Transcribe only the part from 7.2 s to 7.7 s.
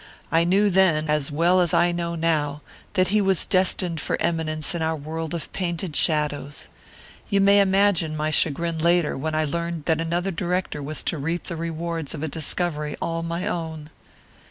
You may